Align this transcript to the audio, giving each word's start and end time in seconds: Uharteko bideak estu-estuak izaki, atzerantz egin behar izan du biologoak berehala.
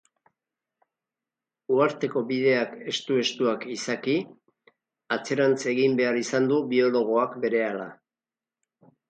Uharteko 1.75 2.23
bideak 2.31 2.73
estu-estuak 2.93 3.67
izaki, 3.75 4.17
atzerantz 5.19 5.59
egin 5.75 6.01
behar 6.01 6.19
izan 6.23 6.51
du 6.55 6.59
biologoak 6.73 7.39
berehala. 7.47 7.89